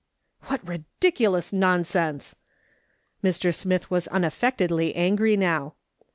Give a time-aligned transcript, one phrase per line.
[0.45, 2.33] "What ridiculous nonsense!"
[3.23, 3.53] Mr.
[3.53, 5.75] Smith was un affectedly angry now.